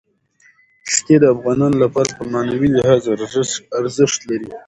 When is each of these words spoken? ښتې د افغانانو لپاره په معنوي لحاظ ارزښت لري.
ښتې 0.93 1.15
د 1.21 1.25
افغانانو 1.35 1.77
لپاره 1.83 2.11
په 2.17 2.23
معنوي 2.33 2.69
لحاظ 2.77 3.01
ارزښت 3.79 4.19
لري. 4.29 4.49